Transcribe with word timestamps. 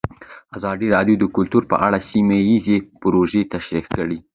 ازادي 0.57 0.87
راډیو 0.95 1.15
د 1.19 1.23
کلتور 1.35 1.63
په 1.71 1.75
اړه 1.87 1.99
سیمه 2.11 2.37
ییزې 2.49 2.77
پروژې 3.01 3.41
تشریح 3.53 3.85
کړې. 3.95 4.17